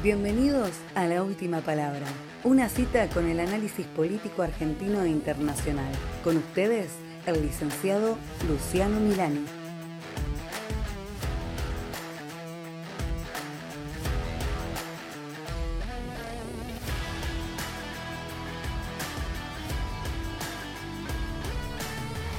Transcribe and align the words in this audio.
Bienvenidos 0.00 0.70
a 0.94 1.06
La 1.06 1.24
Última 1.24 1.60
Palabra, 1.60 2.06
una 2.44 2.68
cita 2.68 3.08
con 3.08 3.26
el 3.26 3.40
análisis 3.40 3.84
político 3.84 4.42
argentino 4.42 5.02
e 5.02 5.08
internacional. 5.08 5.92
Con 6.22 6.36
ustedes, 6.36 6.92
el 7.26 7.42
licenciado 7.42 8.16
Luciano 8.48 9.00
Milani. 9.00 9.44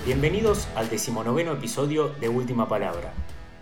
Bienvenidos 0.06 0.70
al 0.76 0.90
decimonoveno 0.90 1.52
episodio 1.52 2.08
de 2.08 2.30
Última 2.30 2.70
Palabra. 2.70 3.14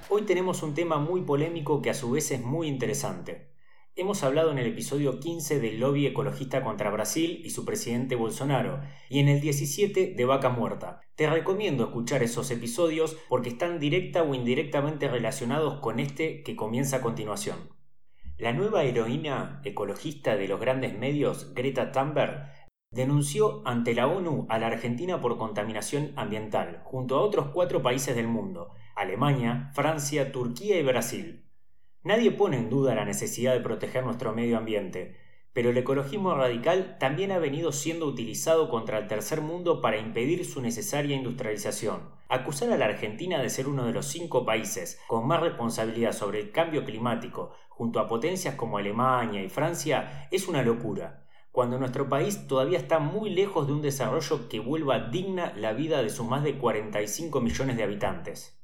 Hoy 0.08 0.22
tenemos 0.22 0.62
un 0.62 0.76
tema 0.76 1.00
muy 1.00 1.22
polémico 1.22 1.82
que 1.82 1.90
a 1.90 1.96
su 1.96 2.12
vez 2.12 2.30
es 2.30 2.44
muy 2.44 2.68
interesante. 2.68 3.57
Hemos 4.00 4.22
hablado 4.22 4.52
en 4.52 4.60
el 4.60 4.68
episodio 4.68 5.20
15 5.20 5.60
del 5.60 5.80
lobby 5.80 6.06
ecologista 6.06 6.64
contra 6.64 6.92
Brasil 6.92 7.42
y 7.44 7.50
su 7.50 7.66
presidente 7.66 8.14
Bolsonaro, 8.16 8.80
y 9.10 9.22
en 9.22 9.28
el 9.28 9.42
17 9.42 10.14
de 10.16 10.26
Vaca 10.26 10.50
Muerta. 10.50 11.02
Te 11.16 11.28
recomiendo 11.28 11.86
escuchar 11.86 12.22
esos 12.22 12.52
episodios 12.52 13.18
porque 13.28 13.50
están 13.50 13.80
directa 13.80 14.22
o 14.22 14.36
indirectamente 14.36 15.08
relacionados 15.08 15.80
con 15.80 16.00
este 16.00 16.44
que 16.44 16.56
comienza 16.56 16.98
a 16.98 17.02
continuación. 17.02 17.58
La 18.38 18.54
nueva 18.54 18.84
heroína 18.84 19.64
ecologista 19.66 20.38
de 20.38 20.48
los 20.48 20.60
grandes 20.60 20.96
medios, 20.96 21.56
Greta 21.56 21.92
Thunberg, 21.92 22.52
denunció 22.92 23.64
ante 23.66 23.96
la 23.96 24.06
ONU 24.06 24.46
a 24.50 24.60
la 24.60 24.68
Argentina 24.68 25.20
por 25.22 25.40
contaminación 25.40 26.14
ambiental, 26.18 26.82
junto 26.84 27.16
a 27.16 27.22
otros 27.22 27.48
cuatro 27.48 27.82
países 27.82 28.16
del 28.16 28.28
mundo, 28.28 28.76
Alemania, 28.96 29.72
Francia, 29.74 30.32
Turquía 30.32 30.80
y 30.80 30.84
Brasil. 30.84 31.47
Nadie 32.08 32.32
pone 32.32 32.56
en 32.56 32.70
duda 32.70 32.96
la 32.96 33.04
necesidad 33.04 33.52
de 33.54 33.60
proteger 33.60 34.06
nuestro 34.06 34.32
medio 34.32 34.58
ambiente, 34.58 35.18
pero 35.52 35.72
el 35.72 35.78
ecologismo 35.78 36.34
radical 36.36 36.96
también 37.02 37.34
ha 37.34 37.38
venido 37.38 37.74
siendo 37.74 38.06
utilizado 38.06 38.70
contra 38.70 38.98
el 38.98 39.08
tercer 39.08 39.42
mundo 39.42 39.82
para 39.82 39.98
impedir 39.98 40.46
su 40.46 40.62
necesaria 40.62 41.18
industrialización. 41.18 42.10
Acusar 42.30 42.72
a 42.72 42.78
la 42.78 42.86
Argentina 42.86 43.42
de 43.42 43.50
ser 43.50 43.68
uno 43.68 43.86
de 43.86 43.92
los 43.92 44.06
cinco 44.06 44.46
países 44.46 45.02
con 45.10 45.28
más 45.28 45.42
responsabilidad 45.42 46.14
sobre 46.14 46.40
el 46.40 46.54
cambio 46.54 46.86
climático, 46.86 47.52
junto 47.68 48.00
a 48.00 48.08
potencias 48.08 48.56
como 48.56 48.78
Alemania 48.78 49.44
y 49.44 49.50
Francia, 49.50 50.30
es 50.32 50.48
una 50.48 50.64
locura, 50.64 51.26
cuando 51.52 51.78
nuestro 51.78 52.08
país 52.08 52.48
todavía 52.48 52.78
está 52.78 53.00
muy 53.00 53.32
lejos 53.32 53.68
de 53.68 53.74
un 53.74 53.82
desarrollo 53.82 54.48
que 54.48 54.62
vuelva 54.62 55.10
digna 55.10 55.52
la 55.58 55.74
vida 55.74 56.02
de 56.02 56.10
sus 56.10 56.26
más 56.26 56.46
de 56.46 56.58
45 56.58 57.42
millones 57.42 57.76
de 57.76 57.84
habitantes. 57.84 58.57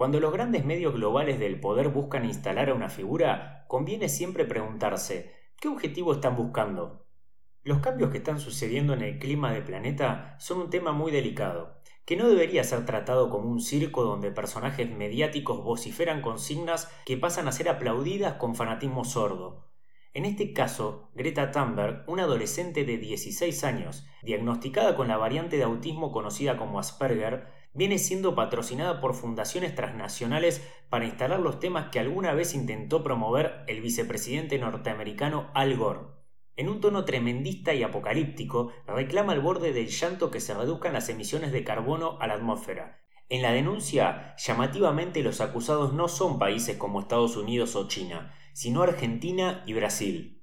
Cuando 0.00 0.18
los 0.18 0.32
grandes 0.32 0.64
medios 0.64 0.94
globales 0.94 1.38
del 1.38 1.60
poder 1.60 1.90
buscan 1.90 2.24
instalar 2.24 2.70
a 2.70 2.74
una 2.74 2.88
figura, 2.88 3.66
conviene 3.68 4.08
siempre 4.08 4.46
preguntarse 4.46 5.30
¿qué 5.60 5.68
objetivo 5.68 6.14
están 6.14 6.36
buscando? 6.36 7.06
Los 7.64 7.80
cambios 7.80 8.08
que 8.08 8.16
están 8.16 8.40
sucediendo 8.40 8.94
en 8.94 9.02
el 9.02 9.18
clima 9.18 9.52
del 9.52 9.62
planeta 9.62 10.36
son 10.38 10.60
un 10.60 10.70
tema 10.70 10.92
muy 10.92 11.12
delicado, 11.12 11.82
que 12.06 12.16
no 12.16 12.30
debería 12.30 12.64
ser 12.64 12.86
tratado 12.86 13.28
como 13.28 13.50
un 13.50 13.60
circo 13.60 14.02
donde 14.02 14.30
personajes 14.30 14.90
mediáticos 14.90 15.62
vociferan 15.62 16.22
consignas 16.22 16.90
que 17.04 17.18
pasan 17.18 17.46
a 17.46 17.52
ser 17.52 17.68
aplaudidas 17.68 18.36
con 18.36 18.54
fanatismo 18.54 19.04
sordo. 19.04 19.70
En 20.14 20.24
este 20.24 20.54
caso, 20.54 21.10
Greta 21.14 21.50
Thunberg, 21.50 22.04
una 22.08 22.22
adolescente 22.22 22.86
de 22.86 22.96
16 22.96 23.64
años, 23.64 24.06
diagnosticada 24.22 24.96
con 24.96 25.08
la 25.08 25.18
variante 25.18 25.58
de 25.58 25.64
autismo 25.64 26.10
conocida 26.10 26.56
como 26.56 26.78
Asperger, 26.78 27.59
viene 27.72 27.98
siendo 27.98 28.34
patrocinada 28.34 29.00
por 29.00 29.14
fundaciones 29.14 29.74
transnacionales 29.74 30.66
para 30.88 31.04
instalar 31.04 31.40
los 31.40 31.60
temas 31.60 31.90
que 31.90 32.00
alguna 32.00 32.34
vez 32.34 32.54
intentó 32.54 33.02
promover 33.02 33.64
el 33.68 33.80
vicepresidente 33.80 34.58
norteamericano 34.58 35.50
Al 35.54 35.76
Gore. 35.76 36.00
En 36.56 36.68
un 36.68 36.80
tono 36.80 37.04
tremendista 37.04 37.72
y 37.72 37.82
apocalíptico, 37.82 38.72
reclama 38.86 39.32
al 39.32 39.40
borde 39.40 39.72
del 39.72 39.88
llanto 39.88 40.30
que 40.30 40.40
se 40.40 40.52
reduzcan 40.52 40.92
las 40.92 41.08
emisiones 41.08 41.52
de 41.52 41.64
carbono 41.64 42.18
a 42.20 42.26
la 42.26 42.34
atmósfera. 42.34 43.00
En 43.28 43.42
la 43.42 43.52
denuncia, 43.52 44.34
llamativamente 44.36 45.22
los 45.22 45.40
acusados 45.40 45.94
no 45.94 46.08
son 46.08 46.38
países 46.38 46.76
como 46.76 47.00
Estados 47.00 47.36
Unidos 47.36 47.76
o 47.76 47.86
China, 47.86 48.34
sino 48.52 48.82
Argentina 48.82 49.62
y 49.66 49.72
Brasil. 49.72 50.42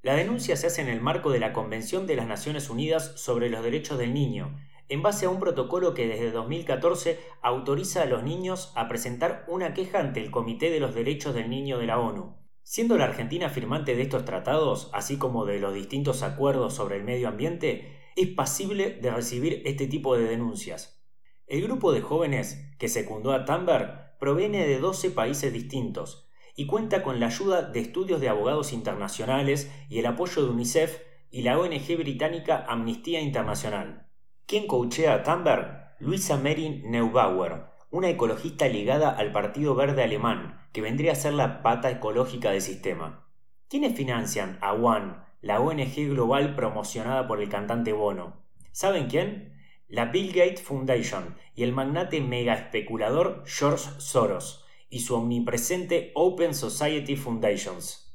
La 0.00 0.14
denuncia 0.14 0.56
se 0.56 0.66
hace 0.66 0.82
en 0.82 0.88
el 0.88 1.00
marco 1.00 1.30
de 1.30 1.38
la 1.38 1.52
Convención 1.52 2.06
de 2.06 2.16
las 2.16 2.26
Naciones 2.26 2.68
Unidas 2.70 3.20
sobre 3.20 3.48
los 3.48 3.62
Derechos 3.62 3.98
del 3.98 4.12
Niño, 4.12 4.58
en 4.88 5.02
base 5.02 5.26
a 5.26 5.30
un 5.30 5.38
protocolo 5.38 5.94
que 5.94 6.06
desde 6.06 6.30
2014 6.30 7.18
autoriza 7.42 8.02
a 8.02 8.06
los 8.06 8.22
niños 8.22 8.72
a 8.74 8.88
presentar 8.88 9.44
una 9.48 9.74
queja 9.74 10.00
ante 10.00 10.20
el 10.20 10.30
Comité 10.30 10.70
de 10.70 10.80
los 10.80 10.94
Derechos 10.94 11.34
del 11.34 11.50
Niño 11.50 11.78
de 11.78 11.86
la 11.86 11.98
ONU. 11.98 12.36
Siendo 12.62 12.96
la 12.96 13.04
Argentina 13.04 13.50
firmante 13.50 13.94
de 13.94 14.02
estos 14.02 14.24
tratados, 14.24 14.90
así 14.92 15.18
como 15.18 15.44
de 15.44 15.58
los 15.58 15.74
distintos 15.74 16.22
acuerdos 16.22 16.74
sobre 16.74 16.96
el 16.96 17.04
medio 17.04 17.28
ambiente, 17.28 17.98
es 18.16 18.28
pasible 18.28 18.90
de 18.90 19.10
recibir 19.10 19.62
este 19.66 19.86
tipo 19.86 20.16
de 20.16 20.24
denuncias. 20.24 21.04
El 21.46 21.62
grupo 21.62 21.92
de 21.92 22.00
jóvenes 22.00 22.70
que 22.78 22.88
secundó 22.88 23.32
a 23.32 23.44
Thunberg 23.44 24.16
proviene 24.18 24.66
de 24.66 24.78
12 24.78 25.10
países 25.10 25.52
distintos 25.52 26.30
y 26.56 26.66
cuenta 26.66 27.02
con 27.02 27.20
la 27.20 27.26
ayuda 27.26 27.62
de 27.62 27.80
estudios 27.80 28.20
de 28.20 28.28
abogados 28.28 28.72
internacionales 28.72 29.70
y 29.90 29.98
el 29.98 30.06
apoyo 30.06 30.42
de 30.42 30.50
UNICEF 30.50 31.00
y 31.30 31.42
la 31.42 31.58
ONG 31.58 31.96
británica 31.98 32.64
Amnistía 32.66 33.20
Internacional. 33.20 34.08
¿Quién 34.46 34.66
coachea 34.66 35.14
a 35.14 35.22
Thunberg? 35.22 35.96
Luisa 36.00 36.36
Mary 36.36 36.82
Neubauer, 36.84 37.64
una 37.90 38.10
ecologista 38.10 38.68
ligada 38.68 39.08
al 39.08 39.32
Partido 39.32 39.74
Verde 39.74 40.02
Alemán, 40.02 40.60
que 40.72 40.82
vendría 40.82 41.12
a 41.12 41.14
ser 41.14 41.32
la 41.32 41.62
pata 41.62 41.90
ecológica 41.90 42.50
del 42.50 42.60
sistema. 42.60 43.26
¿Quiénes 43.70 43.96
financian 43.96 44.58
a 44.60 44.74
One, 44.74 45.14
la 45.40 45.60
ONG 45.60 46.10
global 46.10 46.54
promocionada 46.54 47.26
por 47.26 47.40
el 47.40 47.48
cantante 47.48 47.94
Bono? 47.94 48.42
¿Saben 48.70 49.06
quién? 49.06 49.54
La 49.88 50.06
Bill 50.06 50.28
Gates 50.34 50.60
Foundation 50.60 51.36
y 51.54 51.62
el 51.62 51.72
magnate 51.72 52.20
mega 52.20 52.52
especulador 52.52 53.44
George 53.46 53.88
Soros 53.96 54.66
y 54.90 55.00
su 55.00 55.14
omnipresente 55.14 56.12
Open 56.14 56.52
Society 56.52 57.16
Foundations. 57.16 58.14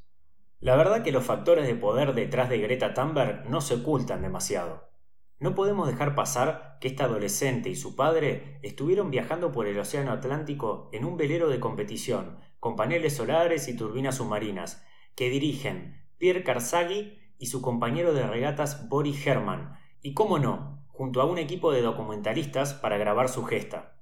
La 0.60 0.76
verdad 0.76 1.02
que 1.02 1.10
los 1.10 1.24
factores 1.24 1.66
de 1.66 1.74
poder 1.74 2.14
detrás 2.14 2.50
de 2.50 2.58
Greta 2.58 2.94
Thunberg 2.94 3.50
no 3.50 3.60
se 3.60 3.74
ocultan 3.74 4.22
demasiado. 4.22 4.89
No 5.40 5.54
podemos 5.54 5.88
dejar 5.88 6.14
pasar 6.14 6.76
que 6.82 6.88
esta 6.88 7.04
adolescente 7.04 7.70
y 7.70 7.74
su 7.74 7.96
padre 7.96 8.58
estuvieron 8.62 9.10
viajando 9.10 9.52
por 9.52 9.66
el 9.66 9.78
Océano 9.78 10.12
Atlántico 10.12 10.90
en 10.92 11.06
un 11.06 11.16
velero 11.16 11.48
de 11.48 11.58
competición, 11.58 12.38
con 12.60 12.76
paneles 12.76 13.16
solares 13.16 13.66
y 13.66 13.74
turbinas 13.74 14.16
submarinas, 14.16 14.84
que 15.14 15.30
dirigen 15.30 16.04
Pierre 16.18 16.44
Carsaghi 16.44 17.18
y 17.38 17.46
su 17.46 17.62
compañero 17.62 18.12
de 18.12 18.26
regatas 18.26 18.86
Boris 18.90 19.26
Herman, 19.26 19.78
y 20.02 20.12
cómo 20.12 20.38
no, 20.38 20.84
junto 20.88 21.22
a 21.22 21.24
un 21.24 21.38
equipo 21.38 21.72
de 21.72 21.80
documentalistas 21.80 22.74
para 22.74 22.98
grabar 22.98 23.30
su 23.30 23.42
gesta. 23.44 23.98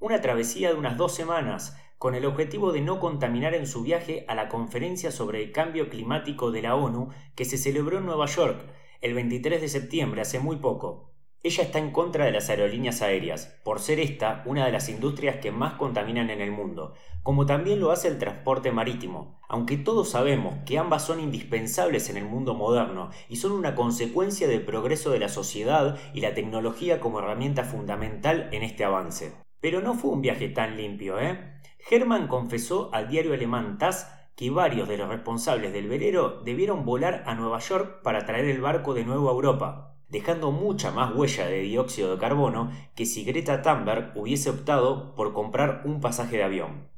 Una 0.00 0.20
travesía 0.20 0.70
de 0.70 0.74
unas 0.74 0.96
dos 0.96 1.14
semanas, 1.14 1.80
con 1.96 2.16
el 2.16 2.26
objetivo 2.26 2.72
de 2.72 2.80
no 2.80 2.98
contaminar 2.98 3.54
en 3.54 3.68
su 3.68 3.84
viaje 3.84 4.24
a 4.26 4.34
la 4.34 4.48
conferencia 4.48 5.12
sobre 5.12 5.44
el 5.44 5.52
cambio 5.52 5.88
climático 5.88 6.50
de 6.50 6.62
la 6.62 6.74
ONU 6.74 7.10
que 7.36 7.44
se 7.44 7.56
celebró 7.56 7.98
en 7.98 8.06
Nueva 8.06 8.26
York 8.26 8.66
el 9.00 9.14
23 9.14 9.60
de 9.60 9.68
septiembre, 9.68 10.22
hace 10.22 10.38
muy 10.40 10.56
poco. 10.56 11.12
Ella 11.42 11.62
está 11.62 11.78
en 11.78 11.92
contra 11.92 12.24
de 12.24 12.32
las 12.32 12.50
aerolíneas 12.50 13.02
aéreas, 13.02 13.56
por 13.62 13.78
ser 13.78 14.00
esta 14.00 14.42
una 14.46 14.66
de 14.66 14.72
las 14.72 14.88
industrias 14.88 15.36
que 15.36 15.52
más 15.52 15.74
contaminan 15.74 16.30
en 16.30 16.40
el 16.40 16.50
mundo, 16.50 16.94
como 17.22 17.46
también 17.46 17.78
lo 17.78 17.92
hace 17.92 18.08
el 18.08 18.18
transporte 18.18 18.72
marítimo, 18.72 19.38
aunque 19.48 19.76
todos 19.76 20.10
sabemos 20.10 20.56
que 20.66 20.78
ambas 20.78 21.04
son 21.04 21.20
indispensables 21.20 22.10
en 22.10 22.16
el 22.16 22.24
mundo 22.24 22.54
moderno 22.54 23.10
y 23.28 23.36
son 23.36 23.52
una 23.52 23.76
consecuencia 23.76 24.48
del 24.48 24.64
progreso 24.64 25.10
de 25.10 25.20
la 25.20 25.28
sociedad 25.28 25.98
y 26.12 26.20
la 26.20 26.34
tecnología 26.34 26.98
como 26.98 27.20
herramienta 27.20 27.62
fundamental 27.62 28.48
en 28.52 28.64
este 28.64 28.84
avance. 28.84 29.32
Pero 29.60 29.80
no 29.80 29.94
fue 29.94 30.10
un 30.10 30.22
viaje 30.22 30.48
tan 30.48 30.76
limpio, 30.76 31.20
¿eh? 31.20 31.60
Hermann 31.88 32.26
confesó 32.26 32.90
al 32.92 33.08
diario 33.08 33.34
alemán 33.34 33.78
TASS 33.78 34.08
que 34.36 34.50
varios 34.50 34.86
de 34.86 34.98
los 34.98 35.08
responsables 35.08 35.72
del 35.72 35.88
velero 35.88 36.42
debieron 36.44 36.84
volar 36.84 37.24
a 37.26 37.34
Nueva 37.34 37.58
York 37.58 38.02
para 38.02 38.26
traer 38.26 38.44
el 38.44 38.60
barco 38.60 38.92
de 38.92 39.04
nuevo 39.04 39.30
a 39.30 39.32
Europa, 39.32 39.96
dejando 40.08 40.52
mucha 40.52 40.90
más 40.90 41.14
huella 41.14 41.46
de 41.46 41.62
dióxido 41.62 42.12
de 42.12 42.18
carbono 42.18 42.70
que 42.94 43.06
si 43.06 43.24
Greta 43.24 43.62
Thunberg 43.62 44.12
hubiese 44.14 44.50
optado 44.50 45.14
por 45.14 45.32
comprar 45.32 45.82
un 45.86 46.00
pasaje 46.00 46.36
de 46.36 46.44
avión. 46.44 46.90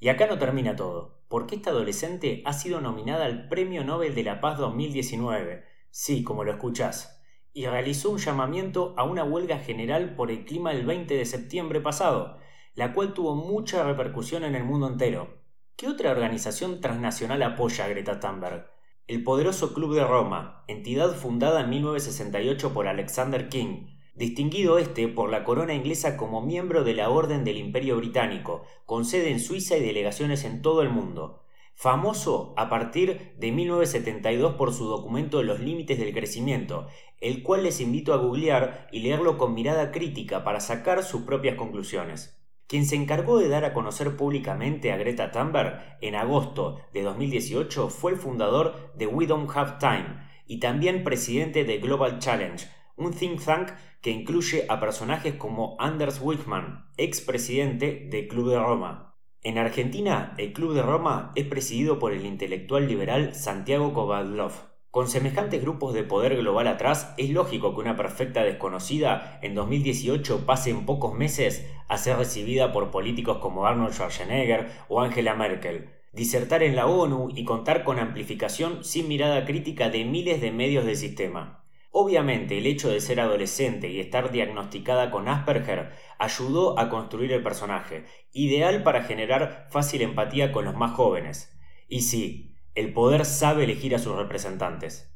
Y 0.00 0.08
acá 0.08 0.26
no 0.26 0.36
termina 0.36 0.74
todo, 0.74 1.22
porque 1.28 1.54
esta 1.54 1.70
adolescente 1.70 2.42
ha 2.44 2.52
sido 2.52 2.80
nominada 2.80 3.24
al 3.24 3.48
Premio 3.48 3.84
Nobel 3.84 4.16
de 4.16 4.24
la 4.24 4.40
Paz 4.40 4.58
2019, 4.58 5.64
sí, 5.90 6.24
como 6.24 6.42
lo 6.42 6.50
escuchás, 6.50 7.24
y 7.52 7.66
realizó 7.66 8.10
un 8.10 8.18
llamamiento 8.18 8.94
a 8.96 9.04
una 9.04 9.22
huelga 9.22 9.58
general 9.58 10.16
por 10.16 10.32
el 10.32 10.44
clima 10.44 10.72
el 10.72 10.84
20 10.84 11.16
de 11.16 11.24
septiembre 11.24 11.80
pasado, 11.80 12.38
la 12.74 12.92
cual 12.92 13.14
tuvo 13.14 13.36
mucha 13.36 13.84
repercusión 13.84 14.42
en 14.42 14.56
el 14.56 14.64
mundo 14.64 14.88
entero. 14.88 15.43
¿Qué 15.76 15.88
otra 15.88 16.12
organización 16.12 16.80
transnacional 16.80 17.42
apoya 17.42 17.84
a 17.84 17.88
Greta 17.88 18.20
Thunberg? 18.20 18.70
El 19.08 19.24
poderoso 19.24 19.74
Club 19.74 19.96
de 19.96 20.04
Roma, 20.04 20.62
entidad 20.68 21.16
fundada 21.16 21.62
en 21.62 21.70
1968 21.70 22.72
por 22.72 22.86
Alexander 22.86 23.48
King, 23.48 23.88
distinguido 24.14 24.78
este 24.78 25.08
por 25.08 25.30
la 25.30 25.42
corona 25.42 25.74
inglesa 25.74 26.16
como 26.16 26.42
miembro 26.42 26.84
de 26.84 26.94
la 26.94 27.10
Orden 27.10 27.42
del 27.42 27.58
Imperio 27.58 27.96
Británico, 27.96 28.62
con 28.86 29.04
sede 29.04 29.32
en 29.32 29.40
Suiza 29.40 29.76
y 29.76 29.80
delegaciones 29.80 30.44
en 30.44 30.62
todo 30.62 30.80
el 30.80 30.90
mundo. 30.90 31.42
famoso 31.74 32.54
a 32.56 32.68
partir 32.68 33.34
de 33.36 33.50
1972 33.50 34.54
por 34.54 34.72
su 34.72 34.84
documento 34.86 35.42
Los 35.42 35.58
Límites 35.58 35.98
del 35.98 36.14
Crecimiento, 36.14 36.86
el 37.20 37.42
cual 37.42 37.64
les 37.64 37.80
invito 37.80 38.14
a 38.14 38.18
googlear 38.18 38.86
y 38.92 39.00
leerlo 39.00 39.38
con 39.38 39.54
mirada 39.54 39.90
crítica 39.90 40.44
para 40.44 40.60
sacar 40.60 41.02
sus 41.02 41.22
propias 41.22 41.56
conclusiones. 41.56 42.43
Quien 42.66 42.86
se 42.86 42.96
encargó 42.96 43.38
de 43.38 43.48
dar 43.48 43.64
a 43.64 43.72
conocer 43.72 44.16
públicamente 44.16 44.90
a 44.90 44.96
Greta 44.96 45.30
Thunberg 45.30 45.98
en 46.00 46.14
agosto 46.14 46.80
de 46.92 47.02
2018 47.02 47.90
fue 47.90 48.12
el 48.12 48.18
fundador 48.18 48.92
de 48.96 49.06
We 49.06 49.26
Don't 49.26 49.50
Have 49.54 49.76
Time 49.78 50.16
y 50.46 50.60
también 50.60 51.04
presidente 51.04 51.64
de 51.64 51.78
Global 51.78 52.18
Challenge, 52.18 52.66
un 52.96 53.12
think 53.12 53.44
tank 53.44 53.70
que 54.00 54.10
incluye 54.10 54.66
a 54.68 54.80
personajes 54.80 55.34
como 55.34 55.76
Anders 55.78 56.20
Wickman, 56.22 56.86
expresidente 56.96 58.06
del 58.10 58.28
Club 58.28 58.50
de 58.50 58.58
Roma. 58.58 59.14
En 59.42 59.58
Argentina, 59.58 60.34
el 60.38 60.52
Club 60.54 60.74
de 60.74 60.82
Roma 60.82 61.32
es 61.34 61.46
presidido 61.46 61.98
por 61.98 62.12
el 62.12 62.24
intelectual 62.24 62.88
liberal 62.88 63.34
Santiago 63.34 63.92
Kovadlov. 63.92 64.73
Con 64.94 65.08
semejantes 65.08 65.60
grupos 65.60 65.92
de 65.92 66.04
poder 66.04 66.36
global 66.36 66.68
atrás, 66.68 67.14
es 67.18 67.30
lógico 67.30 67.74
que 67.74 67.80
una 67.80 67.96
perfecta 67.96 68.44
desconocida 68.44 69.40
en 69.42 69.56
2018 69.56 70.46
pase 70.46 70.70
en 70.70 70.86
pocos 70.86 71.14
meses 71.14 71.68
a 71.88 71.98
ser 71.98 72.16
recibida 72.16 72.70
por 72.70 72.92
políticos 72.92 73.38
como 73.38 73.66
Arnold 73.66 73.92
Schwarzenegger 73.92 74.70
o 74.88 75.00
Angela 75.00 75.34
Merkel, 75.34 75.90
disertar 76.12 76.62
en 76.62 76.76
la 76.76 76.86
ONU 76.86 77.30
y 77.34 77.42
contar 77.44 77.82
con 77.82 77.98
amplificación 77.98 78.84
sin 78.84 79.08
mirada 79.08 79.44
crítica 79.46 79.90
de 79.90 80.04
miles 80.04 80.40
de 80.40 80.52
medios 80.52 80.84
del 80.84 80.96
sistema. 80.96 81.64
Obviamente 81.90 82.56
el 82.56 82.66
hecho 82.66 82.88
de 82.88 83.00
ser 83.00 83.18
adolescente 83.18 83.90
y 83.90 83.98
estar 83.98 84.30
diagnosticada 84.30 85.10
con 85.10 85.26
Asperger 85.26 85.90
ayudó 86.20 86.78
a 86.78 86.88
construir 86.88 87.32
el 87.32 87.42
personaje, 87.42 88.04
ideal 88.32 88.84
para 88.84 89.02
generar 89.02 89.66
fácil 89.70 90.02
empatía 90.02 90.52
con 90.52 90.64
los 90.64 90.76
más 90.76 90.92
jóvenes. 90.92 91.52
Y 91.88 92.02
sí, 92.02 92.53
el 92.74 92.92
poder 92.92 93.24
sabe 93.24 93.64
elegir 93.64 93.94
a 93.94 94.00
sus 94.00 94.16
representantes. 94.16 95.14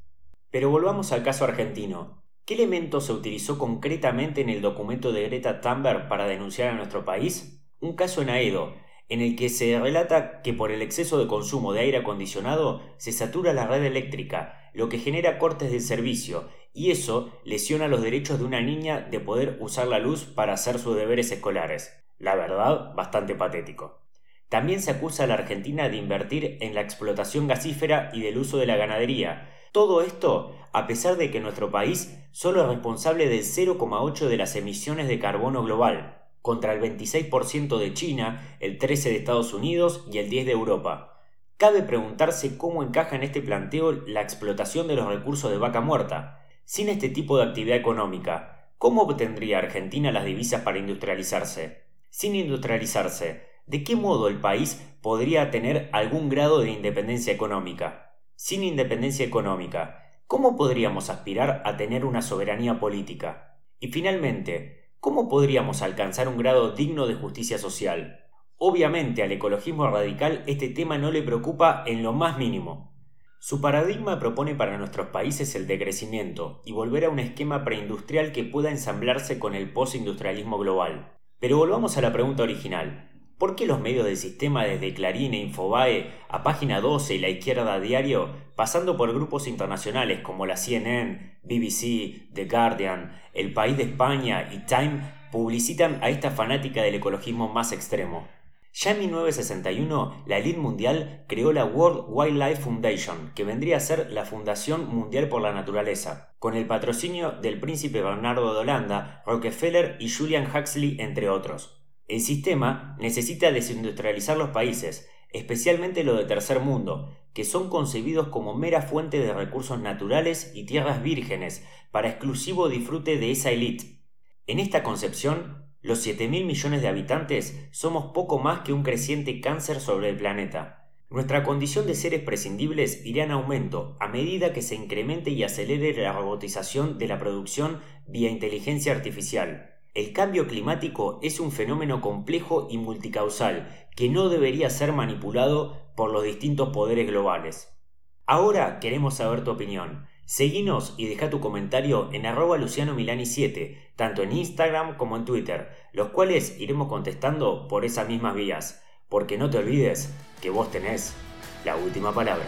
Pero 0.50 0.70
volvamos 0.70 1.10
al 1.10 1.24
caso 1.24 1.44
argentino. 1.44 2.22
¿Qué 2.44 2.54
elemento 2.54 3.00
se 3.00 3.12
utilizó 3.12 3.58
concretamente 3.58 4.40
en 4.40 4.48
el 4.48 4.62
documento 4.62 5.12
de 5.12 5.24
Greta 5.24 5.60
Thunberg 5.60 6.08
para 6.08 6.26
denunciar 6.26 6.68
a 6.68 6.74
nuestro 6.74 7.04
país? 7.04 7.60
Un 7.80 7.94
caso 7.94 8.22
en 8.22 8.30
Aedo, 8.30 8.74
en 9.08 9.20
el 9.20 9.34
que 9.34 9.48
se 9.48 9.78
relata 9.78 10.40
que 10.42 10.54
por 10.54 10.70
el 10.70 10.82
exceso 10.82 11.18
de 11.18 11.26
consumo 11.26 11.72
de 11.72 11.80
aire 11.80 11.98
acondicionado 11.98 12.80
se 12.96 13.12
satura 13.12 13.52
la 13.52 13.66
red 13.66 13.82
eléctrica, 13.84 14.70
lo 14.72 14.88
que 14.88 14.98
genera 14.98 15.38
cortes 15.38 15.72
del 15.72 15.80
servicio, 15.80 16.48
y 16.72 16.92
eso 16.92 17.32
lesiona 17.44 17.88
los 17.88 18.02
derechos 18.02 18.38
de 18.38 18.44
una 18.44 18.60
niña 18.60 19.00
de 19.00 19.18
poder 19.18 19.58
usar 19.60 19.88
la 19.88 19.98
luz 19.98 20.24
para 20.24 20.52
hacer 20.52 20.78
sus 20.78 20.94
deberes 20.94 21.32
escolares. 21.32 21.92
La 22.18 22.36
verdad, 22.36 22.94
bastante 22.94 23.34
patético. 23.34 24.07
También 24.48 24.80
se 24.80 24.90
acusa 24.90 25.24
a 25.24 25.26
la 25.26 25.34
Argentina 25.34 25.88
de 25.88 25.96
invertir 25.96 26.58
en 26.60 26.74
la 26.74 26.80
explotación 26.80 27.48
gasífera 27.48 28.10
y 28.12 28.22
del 28.22 28.38
uso 28.38 28.56
de 28.58 28.66
la 28.66 28.76
ganadería. 28.76 29.50
Todo 29.72 30.00
esto 30.02 30.54
a 30.72 30.86
pesar 30.86 31.16
de 31.16 31.30
que 31.30 31.40
nuestro 31.40 31.70
país 31.70 32.18
solo 32.30 32.62
es 32.62 32.68
responsable 32.68 33.28
del 33.28 33.40
0,8 33.40 34.28
de 34.28 34.36
las 34.36 34.54
emisiones 34.56 35.08
de 35.08 35.18
carbono 35.18 35.62
global, 35.64 36.22
contra 36.42 36.72
el 36.72 36.80
26% 36.80 37.78
de 37.78 37.94
China, 37.94 38.56
el 38.60 38.78
13% 38.78 39.02
de 39.04 39.16
Estados 39.16 39.54
Unidos 39.54 40.06
y 40.10 40.18
el 40.18 40.30
10% 40.30 40.44
de 40.44 40.52
Europa. 40.52 41.20
Cabe 41.56 41.82
preguntarse 41.82 42.56
cómo 42.56 42.82
encaja 42.82 43.16
en 43.16 43.24
este 43.24 43.42
planteo 43.42 43.92
la 43.92 44.22
explotación 44.22 44.86
de 44.86 44.94
los 44.94 45.08
recursos 45.08 45.50
de 45.50 45.58
vaca 45.58 45.80
muerta. 45.80 46.46
Sin 46.64 46.88
este 46.88 47.08
tipo 47.08 47.36
de 47.36 47.44
actividad 47.44 47.76
económica, 47.76 48.70
¿cómo 48.78 49.02
obtendría 49.02 49.58
Argentina 49.58 50.12
las 50.12 50.24
divisas 50.24 50.62
para 50.62 50.78
industrializarse? 50.78 51.82
Sin 52.10 52.36
industrializarse, 52.36 53.47
¿de 53.68 53.84
qué 53.84 53.96
modo 53.96 54.28
el 54.28 54.40
país 54.40 54.84
podría 55.02 55.50
tener 55.50 55.90
algún 55.92 56.28
grado 56.28 56.60
de 56.60 56.70
independencia 56.70 57.32
económica? 57.32 58.16
Sin 58.34 58.62
independencia 58.62 59.26
económica, 59.26 60.02
¿cómo 60.26 60.56
podríamos 60.56 61.10
aspirar 61.10 61.62
a 61.64 61.76
tener 61.76 62.04
una 62.04 62.22
soberanía 62.22 62.80
política? 62.80 63.60
Y 63.78 63.88
finalmente, 63.88 64.94
¿cómo 65.00 65.28
podríamos 65.28 65.82
alcanzar 65.82 66.28
un 66.28 66.38
grado 66.38 66.72
digno 66.72 67.06
de 67.06 67.14
justicia 67.14 67.58
social? 67.58 68.24
Obviamente 68.56 69.22
al 69.22 69.30
ecologismo 69.30 69.86
radical 69.88 70.42
este 70.46 70.68
tema 70.68 70.98
no 70.98 71.12
le 71.12 71.22
preocupa 71.22 71.84
en 71.86 72.02
lo 72.02 72.12
más 72.12 72.38
mínimo. 72.38 72.92
Su 73.38 73.60
paradigma 73.60 74.18
propone 74.18 74.56
para 74.56 74.78
nuestros 74.78 75.08
países 75.08 75.54
el 75.54 75.68
decrecimiento 75.68 76.60
y 76.64 76.72
volver 76.72 77.04
a 77.04 77.10
un 77.10 77.20
esquema 77.20 77.64
preindustrial 77.64 78.32
que 78.32 78.42
pueda 78.42 78.70
ensamblarse 78.70 79.38
con 79.38 79.54
el 79.54 79.72
postindustrialismo 79.72 80.58
global. 80.58 81.16
Pero 81.38 81.58
volvamos 81.58 81.96
a 81.96 82.00
la 82.00 82.12
pregunta 82.12 82.42
original. 82.42 83.08
¿Por 83.38 83.54
qué 83.54 83.66
los 83.66 83.78
medios 83.78 84.04
del 84.04 84.16
sistema 84.16 84.64
desde 84.64 84.92
Clarín 84.92 85.32
e 85.32 85.38
Infobae 85.38 86.10
a 86.28 86.42
Página 86.42 86.80
12 86.80 87.14
y 87.14 87.18
La 87.20 87.28
Izquierda 87.28 87.78
Diario, 87.78 88.30
pasando 88.56 88.96
por 88.96 89.14
grupos 89.14 89.46
internacionales 89.46 90.22
como 90.22 90.44
la 90.44 90.56
CNN, 90.56 91.38
BBC, 91.44 92.32
The 92.34 92.46
Guardian, 92.46 93.16
El 93.34 93.52
País 93.52 93.76
de 93.76 93.84
España 93.84 94.50
y 94.52 94.66
Time, 94.66 95.02
publicitan 95.30 96.02
a 96.02 96.08
esta 96.08 96.32
fanática 96.32 96.82
del 96.82 96.96
ecologismo 96.96 97.48
más 97.48 97.70
extremo? 97.70 98.26
Ya 98.72 98.90
en 98.90 98.98
1961, 98.98 100.24
la 100.26 100.38
elite 100.38 100.58
mundial 100.58 101.24
creó 101.28 101.52
la 101.52 101.64
World 101.64 102.06
Wildlife 102.08 102.62
Foundation, 102.62 103.30
que 103.36 103.44
vendría 103.44 103.76
a 103.76 103.80
ser 103.80 104.10
la 104.10 104.24
Fundación 104.24 104.88
Mundial 104.88 105.28
por 105.28 105.42
la 105.42 105.52
Naturaleza, 105.52 106.34
con 106.40 106.56
el 106.56 106.66
patrocinio 106.66 107.30
del 107.30 107.60
príncipe 107.60 108.02
Bernardo 108.02 108.52
de 108.52 108.60
Holanda, 108.60 109.22
Rockefeller 109.26 109.96
y 110.00 110.10
Julian 110.10 110.48
Huxley, 110.52 110.96
entre 110.98 111.30
otros. 111.30 111.77
El 112.08 112.22
sistema 112.22 112.96
necesita 112.98 113.52
desindustrializar 113.52 114.38
los 114.38 114.48
países, 114.48 115.08
especialmente 115.30 116.04
los 116.04 116.16
de 116.16 116.24
tercer 116.24 116.60
mundo, 116.60 117.14
que 117.34 117.44
son 117.44 117.68
concebidos 117.68 118.28
como 118.28 118.54
mera 118.54 118.80
fuente 118.80 119.20
de 119.20 119.34
recursos 119.34 119.78
naturales 119.78 120.50
y 120.54 120.64
tierras 120.64 121.02
vírgenes 121.02 121.64
para 121.90 122.08
exclusivo 122.08 122.70
disfrute 122.70 123.18
de 123.18 123.30
esa 123.30 123.50
élite. 123.50 124.00
En 124.46 124.58
esta 124.58 124.82
concepción, 124.82 125.66
los 125.82 126.04
7.000 126.06 126.46
millones 126.46 126.80
de 126.80 126.88
habitantes 126.88 127.68
somos 127.72 128.12
poco 128.14 128.38
más 128.38 128.60
que 128.60 128.72
un 128.72 128.82
creciente 128.82 129.42
cáncer 129.42 129.78
sobre 129.78 130.08
el 130.08 130.16
planeta. 130.16 130.90
Nuestra 131.10 131.42
condición 131.42 131.86
de 131.86 131.94
seres 131.94 132.22
prescindibles 132.22 133.04
irá 133.04 133.24
en 133.24 133.30
aumento 133.30 133.96
a 134.00 134.08
medida 134.08 134.54
que 134.54 134.62
se 134.62 134.74
incremente 134.74 135.30
y 135.30 135.42
acelere 135.42 135.92
la 136.02 136.12
robotización 136.12 136.98
de 136.98 137.08
la 137.08 137.18
producción 137.18 137.80
vía 138.06 138.30
inteligencia 138.30 138.92
artificial. 138.92 139.77
El 139.98 140.12
cambio 140.12 140.46
climático 140.46 141.18
es 141.24 141.40
un 141.40 141.50
fenómeno 141.50 142.00
complejo 142.00 142.68
y 142.70 142.78
multicausal 142.78 143.88
que 143.96 144.08
no 144.08 144.28
debería 144.28 144.70
ser 144.70 144.92
manipulado 144.92 145.90
por 145.96 146.12
los 146.12 146.22
distintos 146.22 146.68
poderes 146.68 147.08
globales. 147.08 147.76
Ahora 148.24 148.78
queremos 148.78 149.14
saber 149.14 149.42
tu 149.42 149.50
opinión. 149.50 150.06
Seguinos 150.24 150.94
y 150.98 151.08
deja 151.08 151.30
tu 151.30 151.40
comentario 151.40 152.10
en 152.12 152.26
arroba 152.26 152.58
Luciano 152.58 152.94
Milani 152.94 153.26
7, 153.26 153.94
tanto 153.96 154.22
en 154.22 154.30
Instagram 154.30 154.96
como 154.96 155.16
en 155.16 155.24
Twitter, 155.24 155.70
los 155.92 156.10
cuales 156.10 156.60
iremos 156.60 156.86
contestando 156.86 157.66
por 157.66 157.84
esas 157.84 158.06
mismas 158.06 158.36
vías, 158.36 158.84
porque 159.08 159.36
no 159.36 159.50
te 159.50 159.58
olvides 159.58 160.14
que 160.40 160.50
vos 160.50 160.70
tenés 160.70 161.16
la 161.64 161.74
última 161.74 162.14
palabra. 162.14 162.46